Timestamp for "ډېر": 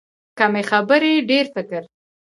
1.29-1.45